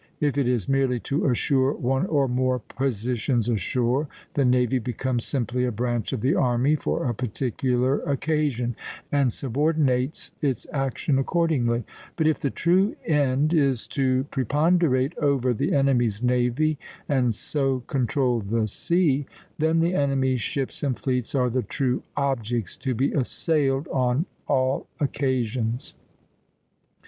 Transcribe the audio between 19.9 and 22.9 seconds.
enemy's ships and fleets are the true objects